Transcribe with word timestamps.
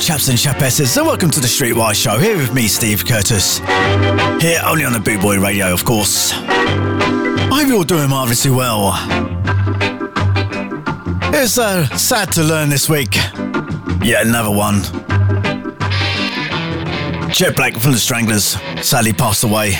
Chaps 0.00 0.28
and 0.28 0.38
chapesses, 0.38 0.96
and 0.96 1.06
welcome 1.06 1.28
to 1.28 1.40
the 1.40 1.46
Streetwise 1.46 1.96
Show. 1.96 2.18
Here 2.18 2.36
with 2.36 2.54
me, 2.54 2.66
Steve 2.66 3.04
Curtis. 3.04 3.58
Here 4.40 4.60
only 4.64 4.84
on 4.84 4.92
the 4.94 5.02
Boot 5.04 5.20
Boy 5.20 5.38
Radio, 5.38 5.70
of 5.72 5.84
course. 5.84 6.32
I 6.32 7.48
hope 7.50 7.68
you're 7.68 7.76
all 7.76 7.84
doing 7.84 8.08
marvellously 8.08 8.50
well. 8.50 8.94
It's 11.34 11.58
uh, 11.58 11.86
sad 11.96 12.32
to 12.32 12.42
learn 12.42 12.70
this 12.70 12.88
week. 12.88 13.16
Yet 14.02 14.24
another 14.26 14.50
one. 14.50 14.82
Jet 17.30 17.54
Black 17.54 17.74
from 17.74 17.92
the 17.92 17.98
Stranglers 17.98 18.56
sadly 18.80 19.12
passed 19.12 19.44
away. 19.44 19.72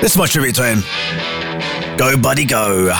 This 0.00 0.12
is 0.12 0.16
my 0.16 0.26
tribute 0.26 0.54
to 0.54 0.64
him. 0.64 1.98
Go, 1.98 2.16
buddy, 2.16 2.46
go. 2.46 2.94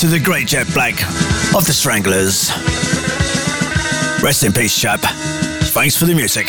To 0.00 0.06
the 0.06 0.18
great 0.18 0.46
Jet 0.46 0.66
Black 0.72 0.94
of 1.54 1.66
the 1.66 1.74
Stranglers. 1.74 2.48
Rest 4.22 4.44
in 4.44 4.50
peace, 4.50 4.74
chap. 4.74 5.00
Thanks 5.00 5.94
for 5.94 6.06
the 6.06 6.14
music. 6.14 6.46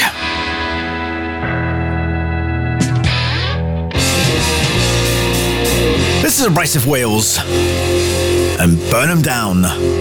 This 6.22 6.40
is 6.40 6.46
Abrasive 6.46 6.88
Wheels 6.88 7.40
and 7.40 8.80
Burn 8.90 9.10
Them 9.10 9.22
Down. 9.22 10.01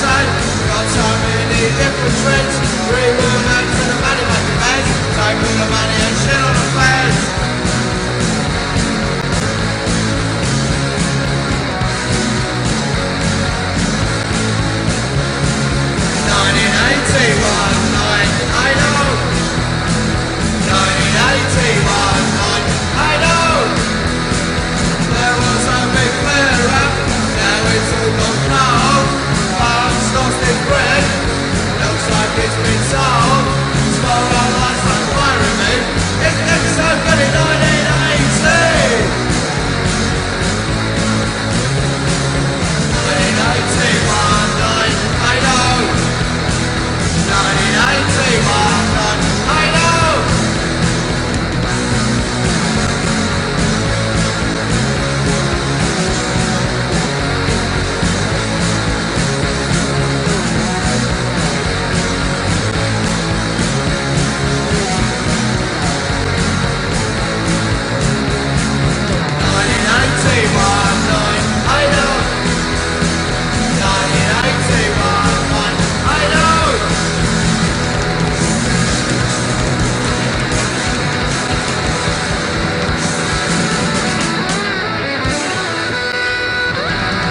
silence 0.00 0.48
Got 0.64 0.86
so 0.88 1.06
many 1.28 1.60
different 1.76 2.14
trends 2.24 2.54
Three 2.88 3.10
room 3.20 3.44
and 3.56 3.68
the 3.68 3.96
money 4.00 4.24
like 4.24 4.46
a 4.48 4.56
bag 4.64 4.82
Take 5.16 5.38
all 5.44 5.56
the 5.60 5.68
money 5.68 5.98
and 6.08 6.16
shit 6.24 6.40
on 6.40 6.54
the 6.56 6.66
face 6.76 7.20
1981. 21.60 22.19
It's 36.22 36.38
next 36.38 36.76
time. 36.76 36.99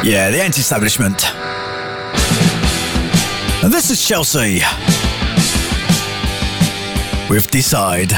Yeah, 0.02 0.32
the 0.32 0.42
anti 0.42 0.62
establishment. 0.62 1.26
And 3.62 3.74
this 3.74 3.90
is 3.92 4.02
Chelsea 4.02 4.62
with 7.30 7.52
Decide. 7.52 8.14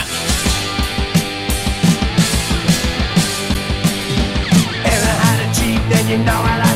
Ever 4.85 5.13
had 5.23 5.39
a 5.39 5.53
cheat, 5.55 5.81
then 5.89 6.07
you 6.07 6.17
know 6.23 6.33
I 6.33 6.59
like 6.59 6.70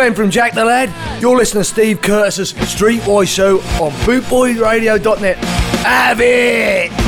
From 0.00 0.30
Jack 0.30 0.54
the 0.54 0.64
Lad. 0.64 1.20
You're 1.20 1.36
listening 1.36 1.60
to 1.60 1.68
Steve 1.68 2.00
Curtis's 2.00 2.54
Streetwise 2.54 3.28
Show 3.28 3.58
on 3.84 3.92
bootboyradio.net. 4.06 5.36
Have 5.36 6.20
it! 6.22 6.99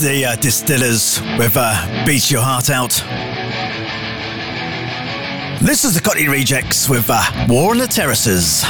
The 0.00 0.24
uh, 0.24 0.36
Distillers 0.36 1.20
with 1.38 1.56
uh, 1.56 2.04
Beat 2.06 2.30
Your 2.30 2.42
Heart 2.42 2.70
Out. 2.70 2.90
This 5.60 5.84
is 5.84 5.94
the 5.94 6.00
Cockney 6.00 6.28
Rejects 6.28 6.88
with 6.88 7.06
uh, 7.08 7.46
War 7.48 7.72
on 7.72 7.78
the 7.78 7.86
Terraces. 7.86 8.64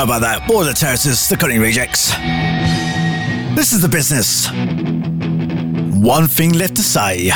How 0.00 0.04
about 0.04 0.22
that? 0.22 0.48
Border 0.48 0.72
Terraces, 0.72 1.28
the 1.28 1.36
Cockney 1.36 1.58
Rejects. 1.58 2.12
This 3.54 3.74
is 3.74 3.82
the 3.82 3.88
business. 3.90 4.48
One 6.02 6.26
thing 6.26 6.54
left 6.54 6.76
to 6.76 6.82
say. 6.82 7.30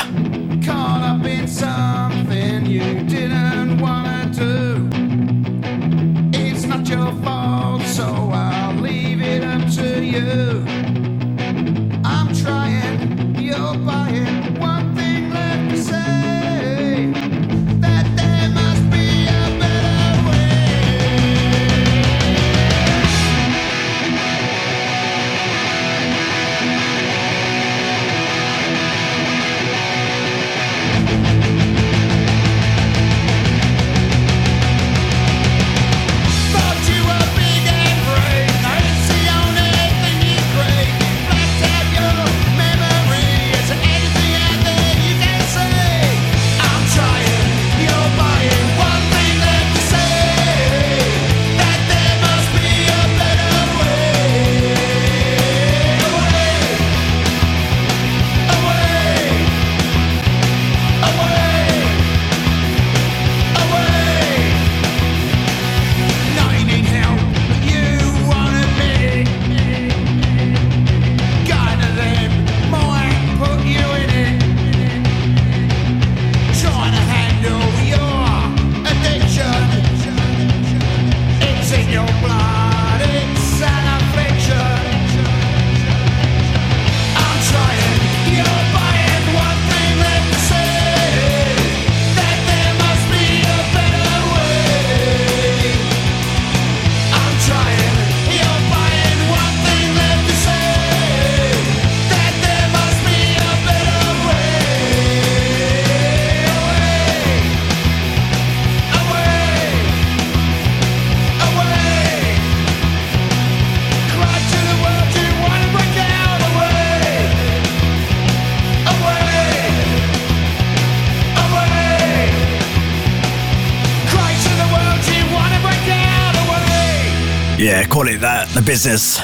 Business. 128.64 129.18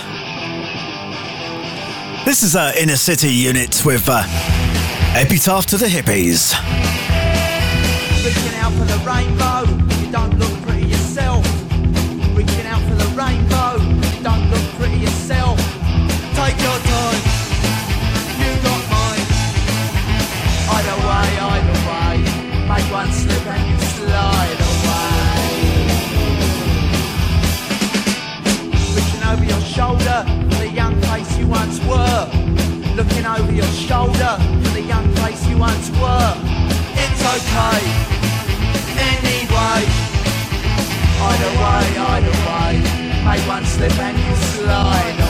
This 2.24 2.42
is 2.42 2.55
our 2.57 2.76
inner 2.76 2.96
city 2.96 3.29
unit 3.29 3.83
with 3.85 4.07
uh, 4.09 4.22
Epitaph 5.16 5.66
to 5.66 5.76
the 5.79 5.87
Hippies. 5.87 6.55
Over 33.38 33.52
your 33.52 33.72
shoulder 33.88 34.36
for 34.62 34.70
the 34.70 34.82
young 34.82 35.06
face 35.16 35.46
you 35.46 35.56
once 35.56 35.90
were. 36.00 36.34
It's 37.02 37.22
okay, 37.36 37.82
anyway. 38.98 39.82
Either 41.28 41.52
way, 41.62 41.86
either 42.14 42.36
way, 42.46 42.72
make 43.24 43.46
one 43.46 43.64
slip 43.64 43.96
and 43.98 44.18
you 44.18 44.34
slide 44.34 45.29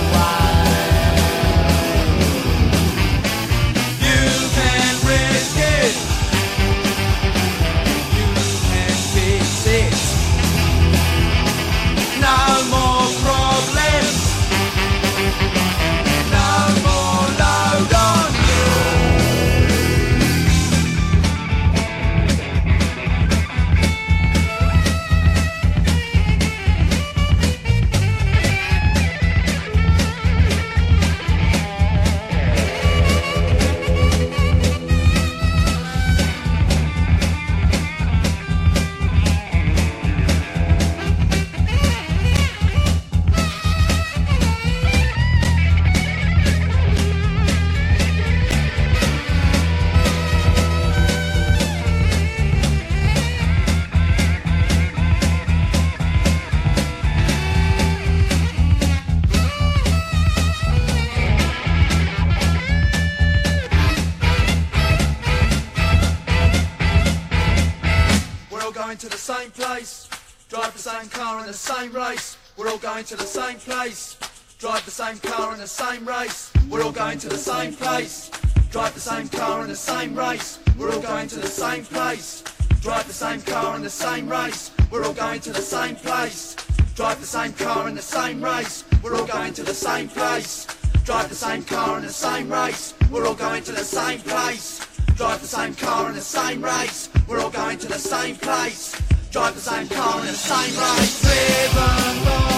place, 73.61 74.16
drive 74.59 74.85
the 74.85 74.90
same 74.90 75.18
car 75.18 75.53
in 75.53 75.61
the 75.61 75.66
same 75.66 76.07
race. 76.07 76.53
We're 76.68 76.83
all 76.83 76.92
going 76.92 77.18
to 77.18 77.29
the 77.29 77.38
same 77.38 77.73
place, 77.75 78.31
drive 78.70 78.94
the 78.94 79.01
same 79.01 79.29
car 79.29 79.62
in 79.62 79.68
the 79.68 79.77
same 79.77 80.18
race. 80.18 80.59
We're 80.79 80.92
all 80.92 81.01
going 81.01 81.29
to 81.29 81.38
the 81.38 81.46
same 81.46 81.85
place, 81.85 82.42
drive 82.81 83.07
the 83.07 83.12
same 83.12 83.42
car 83.42 83.77
in 83.77 83.83
the 83.83 83.90
same 83.90 84.29
race. 84.29 84.70
We're 84.90 85.05
all 85.05 85.14
going 85.14 85.40
to 85.40 85.53
the 85.53 85.62
same 85.62 85.96
place, 85.96 86.57
drive 86.94 87.20
the 87.20 87.27
same 87.27 87.53
car 87.53 87.88
in 87.88 87.94
the 87.94 88.03
same 88.03 88.42
race. 88.42 88.85
We're 89.03 89.16
all 89.16 89.27
going 89.27 89.53
to 89.55 89.62
the 89.62 89.75
same 89.75 90.09
place, 90.09 90.66
drive 91.05 91.29
the 91.29 91.35
same 91.35 91.62
car 91.64 91.99
in 91.99 92.05
the 92.05 92.12
same 92.12 92.53
race. 92.53 92.94
We're 93.11 93.27
all 93.27 93.35
going 93.35 93.62
to 93.64 93.73
the 93.73 93.85
same 93.85 94.20
place. 94.20 94.87
Drive 95.16 95.42
the 95.42 95.46
same 95.46 95.75
car 95.75 96.09
in 96.09 96.14
the 96.14 96.20
same 96.23 96.64
race. 96.64 97.11
We're 97.29 97.40
all 97.40 97.51
going 97.51 97.77
to 97.79 97.88
the 97.88 97.99
same 97.99 98.37
place. 98.37 98.99
Drive 99.31 99.55
the 99.55 99.61
same 99.61 99.87
car 99.88 100.20
in 100.20 100.27
the 100.27 100.33
same 100.33 100.75
race. 100.81 101.20
Driven 101.20 102.25
by 102.25 102.49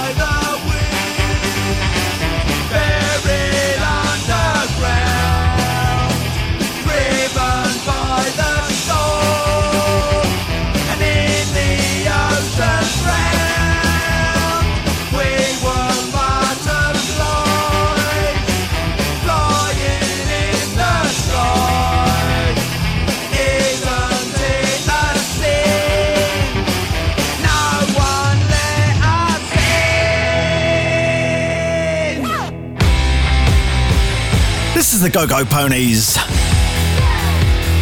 the 35.02 35.10
Go 35.10 35.26
Go 35.26 35.44
Ponies 35.44 36.16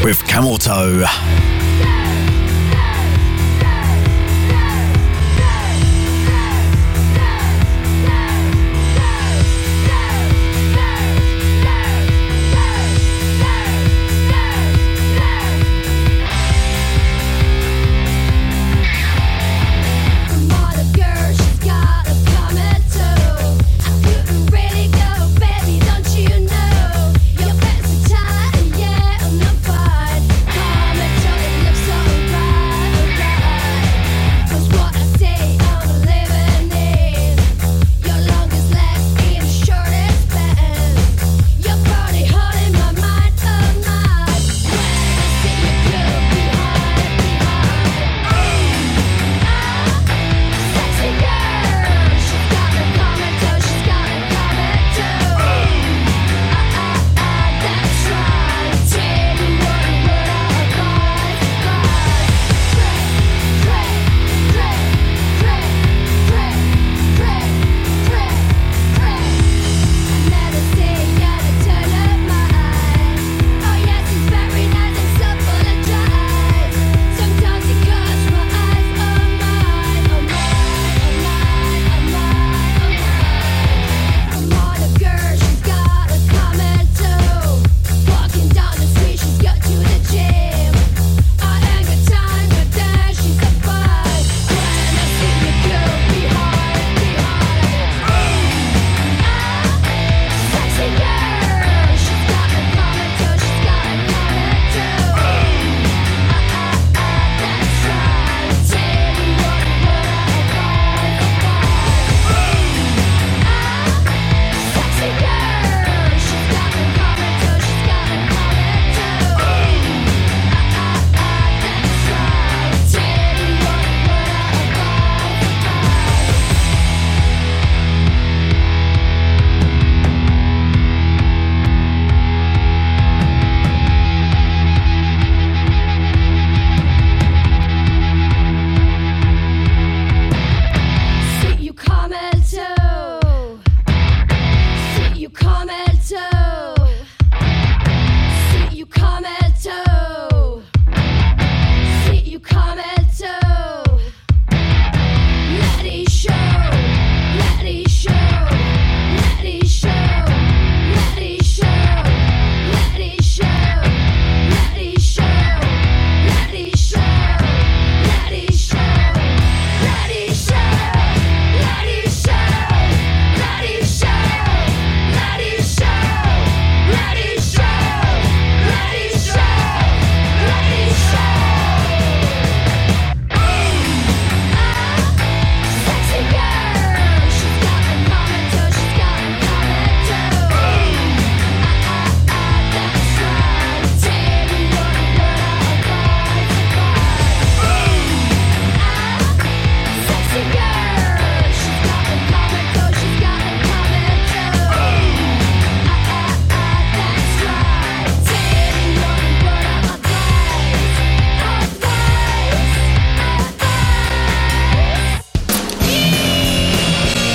with 0.03 0.27
Camel 0.27 0.57
Toe. 0.57 1.05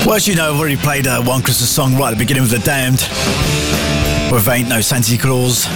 Well, 0.06 0.14
as 0.14 0.28
you 0.28 0.36
know, 0.36 0.54
I've 0.54 0.60
already 0.60 0.76
played 0.76 1.08
uh, 1.08 1.20
one 1.20 1.42
Christmas 1.42 1.68
song 1.68 1.96
right 1.96 2.12
at 2.12 2.14
the 2.14 2.22
beginning 2.22 2.44
of 2.44 2.50
The 2.50 2.60
Damned 2.60 3.02
with 4.30 4.46
Ain't 4.46 4.68
No 4.68 4.80
Santa 4.80 5.18
Claus. 5.18 5.66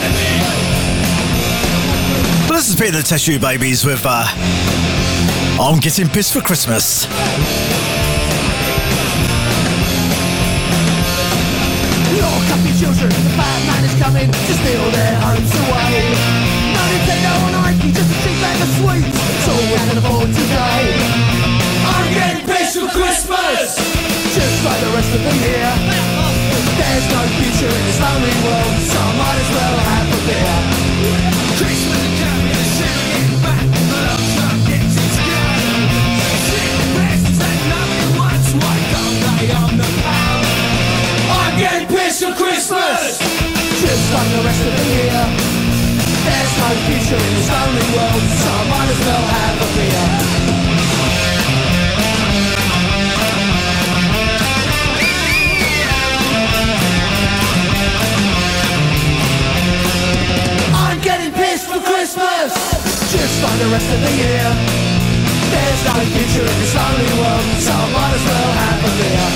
But 2.47 2.55
this 2.55 2.71
is 2.71 2.77
Peter 2.79 2.93
the 2.93 3.03
Test 3.03 3.27
Tube 3.27 3.43
Babies 3.43 3.85
with 3.85 4.07
uh, 4.07 4.31
I'm 5.59 5.81
Getting 5.81 6.07
Pissed 6.07 6.33
for 6.33 6.41
Christmas. 6.43 7.11
children, 12.79 13.11
the 13.11 13.35
bad 13.37 13.61
man 13.67 13.85
is 13.85 13.95
coming 14.01 14.31
to 14.31 14.53
steal 14.63 14.91
their 14.95 15.15
homes 15.21 15.53
away. 15.53 16.07
No 16.73 16.83
Nintendo 16.87 17.35
or 17.35 17.51
Nike, 17.67 17.91
just 17.93 18.09
a 18.09 18.17
cheap 18.23 18.39
bag 18.41 18.63
of 18.63 18.71
sweets. 18.79 19.11
It's 19.11 19.49
all 19.51 19.59
we 19.59 19.77
can 19.91 19.99
afford 19.99 20.31
today. 20.31 20.87
I'm 21.83 22.15
getting 22.15 22.47
pissed 22.47 22.79
for 22.79 22.89
Christmas 22.89 24.20
just 24.31 24.65
like 24.65 24.79
the 24.79 24.91
rest 24.95 25.11
of 25.11 25.23
them 25.27 25.39
here. 25.43 25.75
There's 26.79 27.07
no 27.11 27.23
future 27.43 27.67
in 27.67 27.83
this 27.83 27.99
lonely 27.99 28.31
world, 28.47 28.75
so 28.87 28.99
I 29.03 29.13
might 29.19 29.39
as 29.43 29.51
well 29.51 29.77
have 29.91 30.07
a 30.07 30.21
beer. 30.23 30.59
Christmas 31.59 32.05
shivering 32.79 33.43
back, 33.43 33.67
love 33.91 34.23
gets 34.71 34.95
and 34.95 35.19
on 39.51 39.73
the? 39.83 39.89
I'm 41.31 41.55
getting 41.59 41.89
pissed 41.91 42.23
for 42.23 42.35
Christmas, 42.39 43.19
just 43.83 44.05
like 44.15 44.31
the 44.31 44.43
rest 44.47 44.63
of 44.63 44.73
the 44.79 44.87
year. 44.95 45.23
There's 46.23 46.55
no 46.55 46.71
future 46.87 47.19
in 47.19 47.33
this 47.35 47.51
lonely 47.51 47.87
world, 47.99 48.23
so 48.39 48.51
I 48.51 48.63
might 48.71 48.91
as 48.95 49.01
well 49.03 49.25
have 49.27 49.57
a 49.59 49.69
beer. 49.75 50.50
Christmas. 62.11 62.51
Just 63.13 63.39
for 63.39 63.55
the 63.63 63.71
rest 63.71 63.87
of 63.87 64.01
the 64.03 64.11
year. 64.19 64.43
There's 65.47 65.83
not 65.87 65.95
a 65.95 66.07
future 66.11 66.43
in 66.43 66.57
this 66.59 66.75
lonely 66.75 67.07
world 67.23 67.47
So 67.63 67.71
I 67.71 67.87
might 67.95 68.15
as 68.19 68.25
well 68.27 68.51
have 68.51 68.83
a 68.83 68.91
beer. 68.99 69.31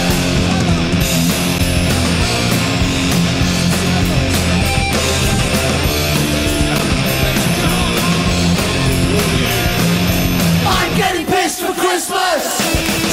Getting 10.97 11.27
pissed 11.27 11.61
for 11.63 11.75
Christmas. 11.75 12.59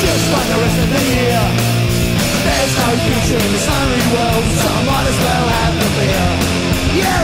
Just 0.01 0.25
like 0.33 0.47
the 0.49 0.57
rest 0.57 0.77
of 0.81 0.89
the 0.89 1.03
year. 1.13 1.41
There's 2.45 2.73
no 2.77 2.89
future 2.97 3.37
in 3.37 3.51
this 3.53 3.67
lonely 3.69 4.05
world 4.09 4.45
So 4.57 4.67
I 4.69 4.81
might 4.89 5.05
as 5.05 5.17
well 5.21 5.47
have 5.53 5.75
a 5.77 5.89
beer. 6.01 6.70
Yeah, 6.93 7.23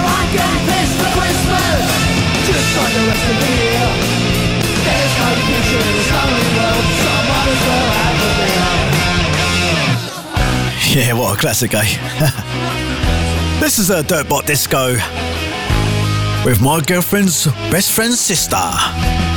for 0.95 1.11
Christmas, 1.19 1.83
just 2.47 2.77
like 2.77 2.93
the 2.93 3.03
rest 3.03 3.25
of. 3.27 3.35
There's 4.87 5.13
no 5.19 5.27
future 5.43 5.83
in 5.83 5.91
lonely 6.07 6.47
world, 6.55 6.87
I 7.03 7.99
have 7.99 8.19
beer. 8.39 8.67
Yeah, 11.03 11.13
what 11.13 11.35
a 11.35 11.39
classic, 11.39 11.73
eh? 11.73 11.83
this 13.59 13.77
is 13.77 13.89
a 13.89 14.03
Dirtbox 14.03 14.45
Disco 14.45 14.93
with 16.45 16.61
my 16.61 16.79
girlfriend's 16.79 17.45
best 17.69 17.91
friend's 17.91 18.21
sister. 18.21 19.36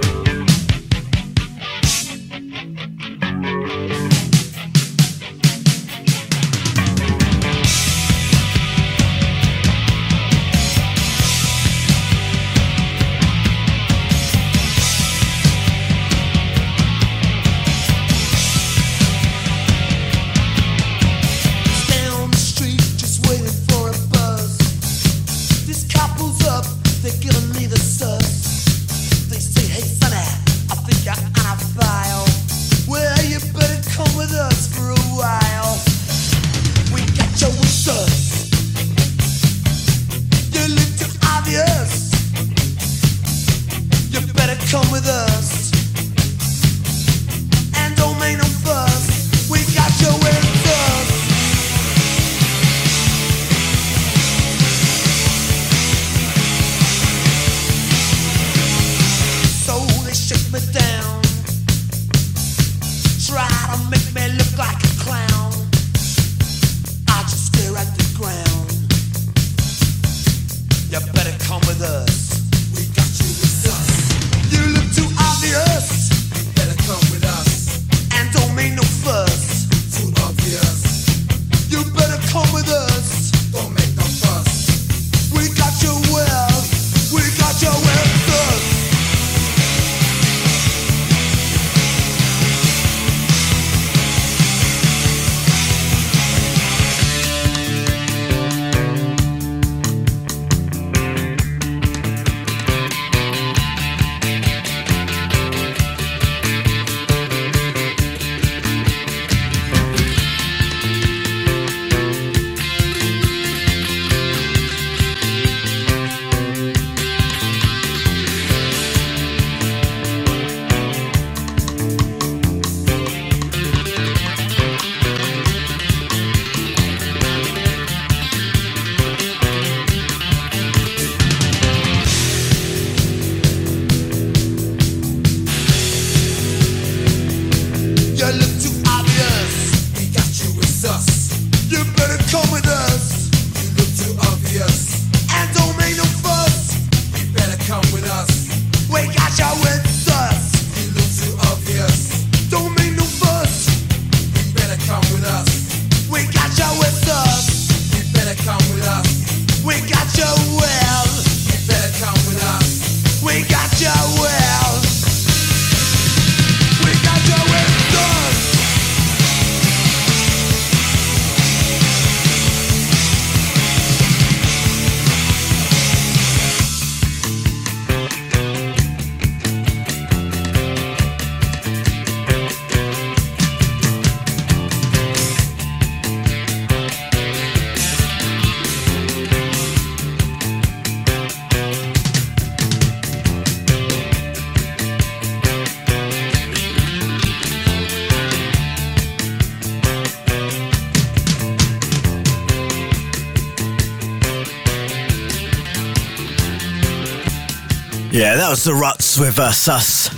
was 208.51 208.65
the 208.65 208.73
Ruts 208.73 209.17
with 209.17 209.39
uh, 209.39 209.49
Sus. 209.49 210.09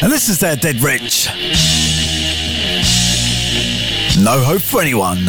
And 0.00 0.12
this 0.12 0.28
is 0.28 0.38
their 0.38 0.54
Dead 0.54 0.80
Rich. 0.80 1.26
No 4.22 4.38
hope 4.44 4.62
for 4.62 4.80
anyone. 4.80 5.26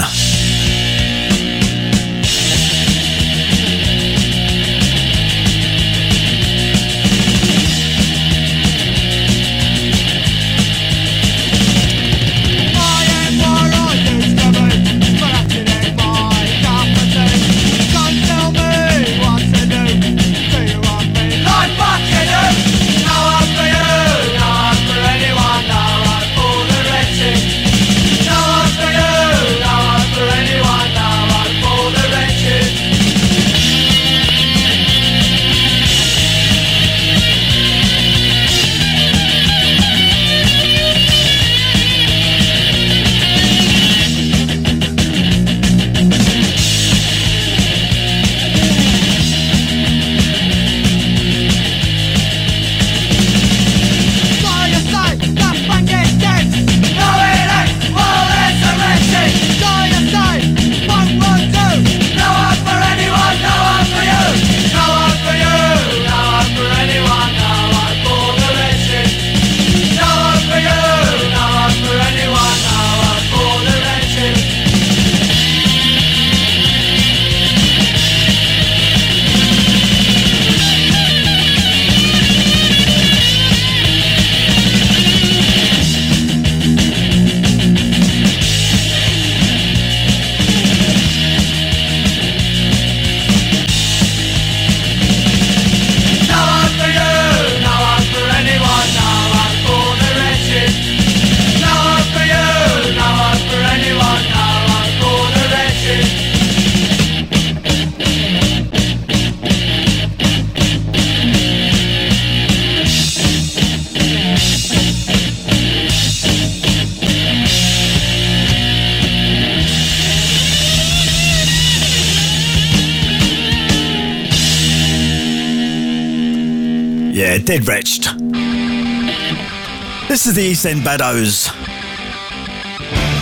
Is 130.28 130.34
the 130.34 130.41
East 130.41 130.65
End 130.65 130.82
Badoes 130.82 131.51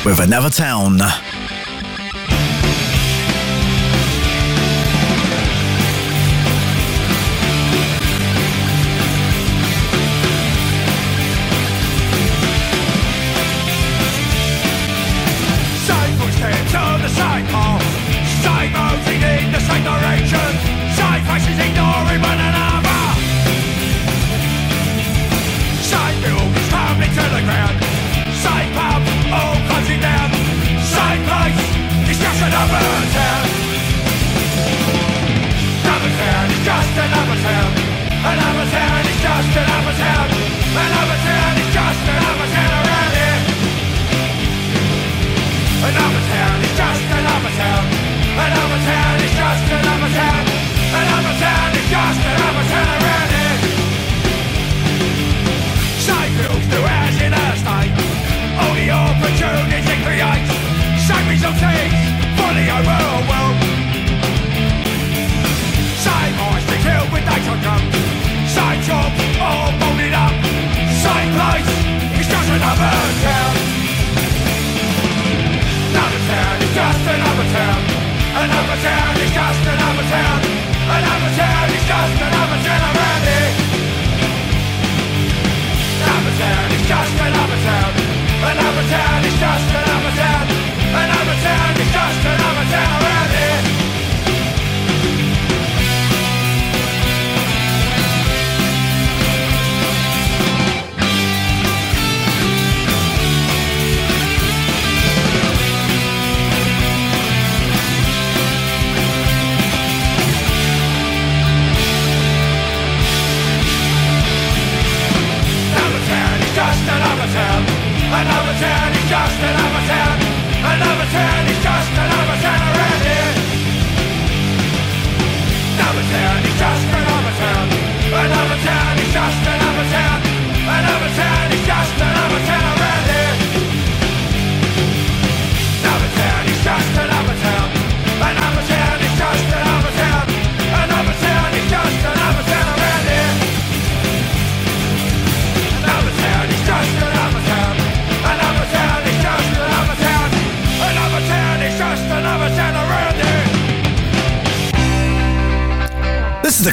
with 0.06 0.22
another 0.22 0.50
town. 0.50 1.00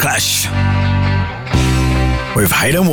The 0.00 0.06
Clash 0.06 0.46
with 2.34 2.50
Hate 2.50 2.74
and 2.74 2.88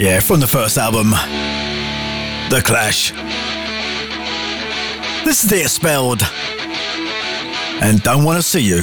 War. 0.00 0.20
from 0.20 0.40
the 0.40 0.46
first 0.46 0.78
album, 0.78 1.10
The 2.50 2.62
Clash. 2.64 3.12
This 5.24 5.44
is 5.44 5.50
Dear 5.50 5.68
Spelled, 5.68 6.22
and 7.82 8.02
Don't 8.02 8.24
Wanna 8.24 8.42
See 8.42 8.60
You. 8.60 8.82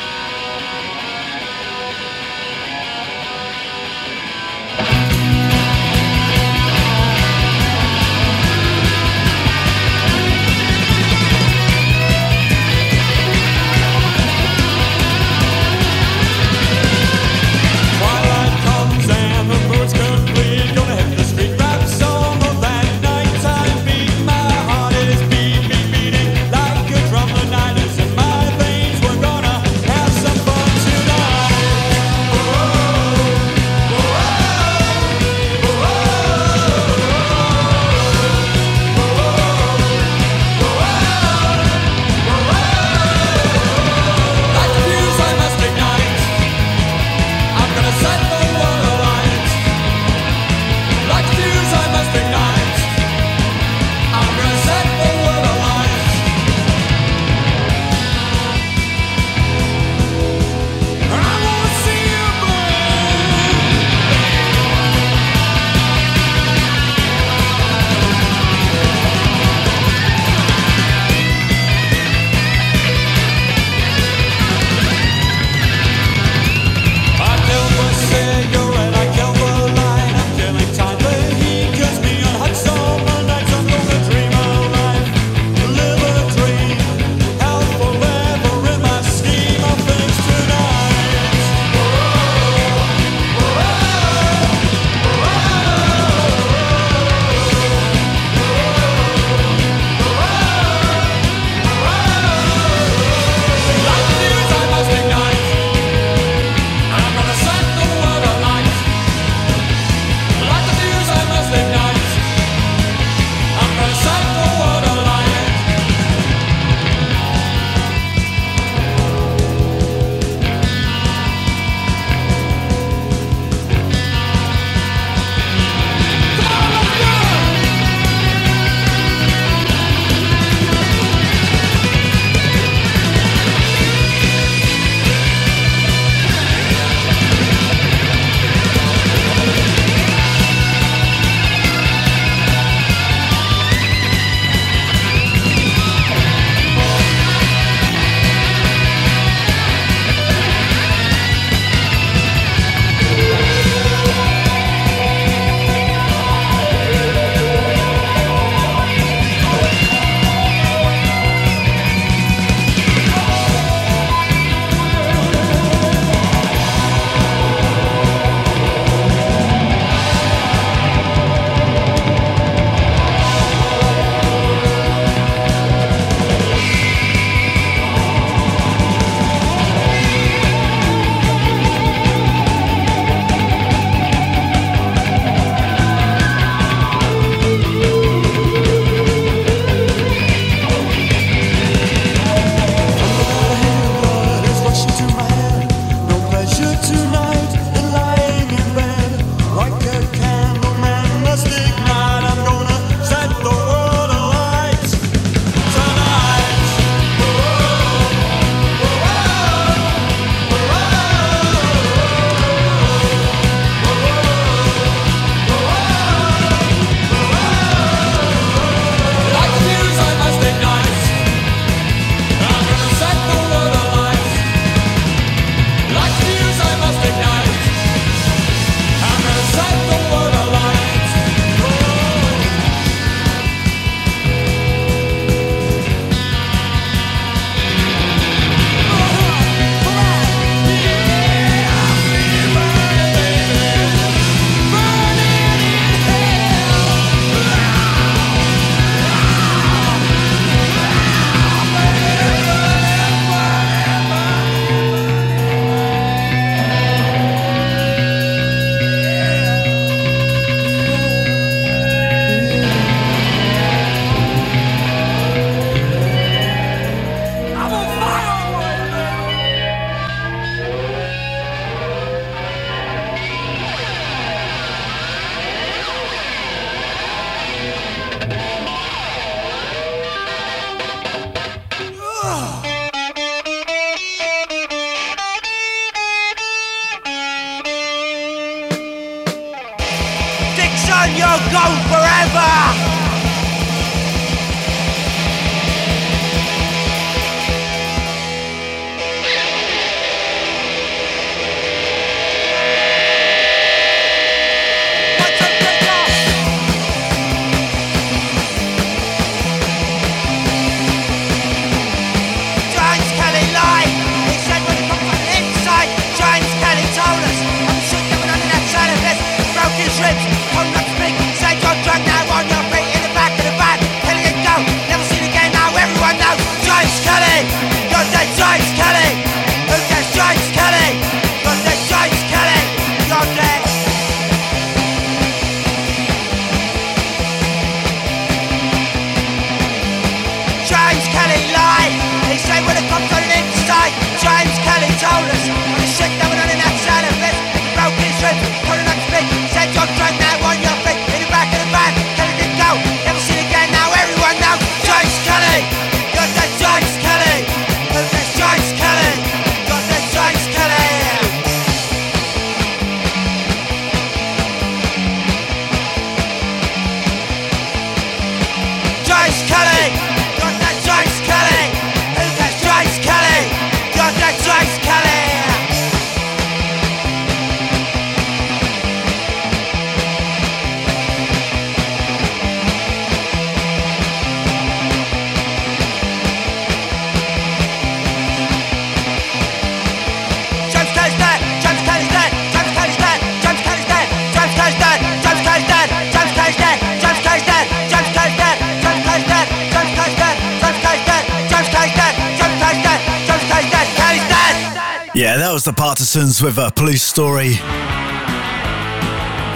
With 406.13 406.57
a 406.57 406.69
police 406.75 407.03
story. 407.03 407.53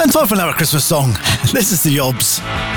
And 0.01 0.09
time 0.09 0.25
for 0.25 0.35
another 0.35 0.53
Christmas 0.53 0.85
song. 0.85 1.11
This 1.51 1.73
is 1.73 1.83
the 1.83 1.97
Yobs. 1.97 2.74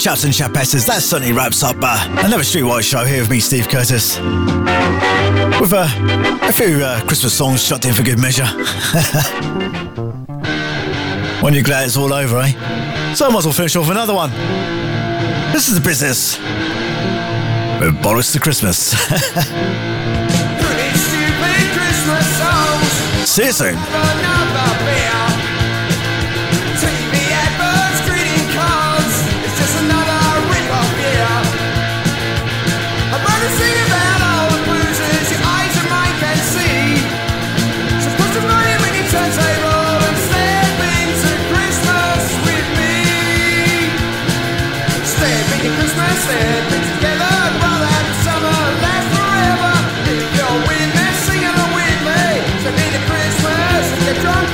chaps 0.00 0.24
and 0.24 0.32
chapesses, 0.32 0.86
that 0.86 1.02
certainly 1.02 1.32
wraps 1.32 1.62
up 1.62 1.76
uh, 1.82 2.06
another 2.24 2.42
Streetwise 2.42 2.88
show 2.88 3.04
here 3.04 3.20
with 3.20 3.30
me, 3.30 3.38
Steve 3.38 3.68
Curtis. 3.68 4.18
With 4.18 5.74
uh, 5.74 5.86
a 6.40 6.52
few 6.52 6.82
uh, 6.82 7.04
Christmas 7.06 7.36
songs 7.36 7.62
shot 7.62 7.84
in 7.84 7.92
for 7.92 8.02
good 8.02 8.18
measure. 8.18 8.46
when 11.42 11.52
you're 11.52 11.62
glad 11.62 11.84
it's 11.84 11.98
all 11.98 12.14
over, 12.14 12.38
eh? 12.38 13.14
So 13.14 13.26
I 13.26 13.28
might 13.28 13.40
as 13.40 13.44
well 13.44 13.52
finish 13.52 13.76
off 13.76 13.90
another 13.90 14.14
one. 14.14 14.30
This 15.52 15.68
is 15.68 15.74
the 15.74 15.86
business 15.86 16.38
with 17.78 18.02
Boris 18.02 18.32
the 18.32 18.38
Christmas. 18.38 18.78
See 23.28 23.44
you 23.44 23.52
soon. 23.52 24.39
get 54.12 54.22
drunk 54.22 54.49